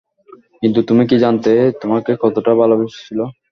কিন্তু 0.63 0.79
তুমি 0.87 1.03
কি 1.09 1.15
জানতে 1.23 1.51
তোমাকে 1.81 2.11
কতটা 2.23 2.51
ভালোবেসেছিল? 2.61 3.19